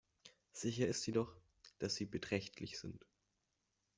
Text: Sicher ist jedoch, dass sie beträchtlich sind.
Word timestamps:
Sicher 0.51 0.87
ist 0.87 1.05
jedoch, 1.05 1.31
dass 1.77 1.93
sie 1.93 2.07
beträchtlich 2.07 2.79
sind. 2.79 3.05